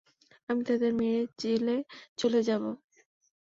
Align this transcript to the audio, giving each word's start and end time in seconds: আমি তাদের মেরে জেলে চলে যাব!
আমি 0.49 0.61
তাদের 0.69 0.91
মেরে 0.99 1.21
জেলে 1.41 1.75
চলে 2.17 2.39
যাব! 2.47 2.63